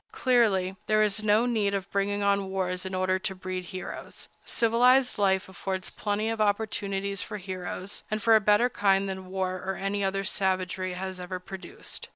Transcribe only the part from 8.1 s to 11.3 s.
for a better kind than war or any other savagery has